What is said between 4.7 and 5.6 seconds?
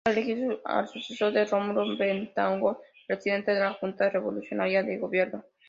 de Gobierno.